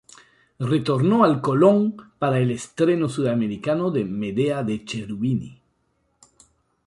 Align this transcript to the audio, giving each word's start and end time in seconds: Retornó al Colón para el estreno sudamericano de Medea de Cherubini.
Retornó 0.71 1.23
al 1.23 1.41
Colón 1.41 1.95
para 2.17 2.39
el 2.39 2.49
estreno 2.49 3.07
sudamericano 3.07 3.91
de 3.91 4.03
Medea 4.03 4.63
de 4.63 4.83
Cherubini. 4.83 5.61